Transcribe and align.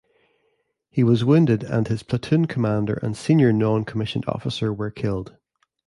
He 0.89 1.03
was 1.03 1.23
wounded 1.23 1.63
and 1.63 1.87
his 1.87 2.01
platoon 2.01 2.47
commander 2.47 2.95
and 3.03 3.15
senior 3.15 3.53
non-commissioned 3.53 4.25
officer 4.27 4.73
were 4.73 4.89
killed. 4.89 5.37